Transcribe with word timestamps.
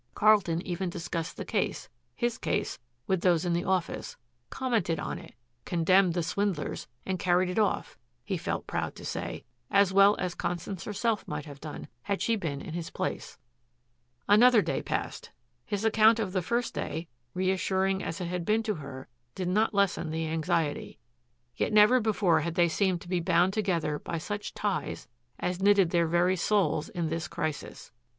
Carlton 0.15 0.65
even 0.65 0.89
discussed 0.89 1.37
the 1.37 1.45
case, 1.45 1.87
his 2.15 2.39
case, 2.39 2.79
with 3.05 3.21
those 3.21 3.45
in 3.45 3.53
the 3.53 3.63
office, 3.63 4.17
commented 4.49 4.99
on 4.99 5.19
it, 5.19 5.35
condemned 5.63 6.15
the 6.15 6.23
swindlers, 6.23 6.87
and 7.05 7.19
carried 7.19 7.49
it 7.51 7.59
off, 7.59 7.99
he 8.25 8.35
felt 8.35 8.65
proud 8.65 8.95
to 8.95 9.05
say, 9.05 9.43
as 9.69 9.93
well 9.93 10.15
as 10.17 10.33
Constance 10.33 10.85
herself 10.85 11.27
might 11.27 11.45
have 11.45 11.61
done 11.61 11.87
had 12.01 12.19
she 12.19 12.35
been 12.35 12.61
in 12.61 12.73
his 12.73 12.89
place. 12.89 13.37
Another 14.27 14.63
day 14.63 14.81
passed. 14.81 15.29
His 15.67 15.85
account 15.85 16.17
of 16.17 16.33
the 16.33 16.41
first 16.41 16.73
day, 16.73 17.07
reassuring 17.35 18.01
as 18.03 18.19
it 18.19 18.25
had 18.25 18.43
been 18.43 18.63
to 18.63 18.73
her, 18.73 19.07
did 19.35 19.49
not 19.49 19.71
lessen 19.71 20.09
the 20.09 20.25
anxiety. 20.25 20.97
Yet 21.55 21.71
never 21.71 21.99
before 21.99 22.39
had 22.39 22.55
they 22.55 22.69
seemed 22.69 23.01
to 23.01 23.07
be 23.07 23.19
bound 23.19 23.53
together 23.53 23.99
by 23.99 24.17
such 24.17 24.55
ties 24.55 25.07
as 25.37 25.61
knitted 25.61 25.91
their 25.91 26.07
very 26.07 26.37
souls 26.37 26.89
in 26.89 27.09
this 27.09 27.27
crisis. 27.27 27.91